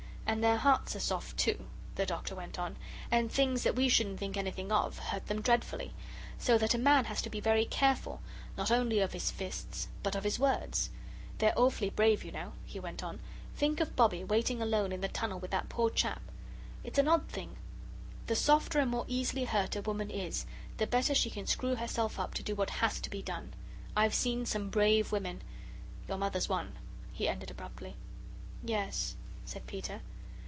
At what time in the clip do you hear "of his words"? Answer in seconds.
10.15-10.89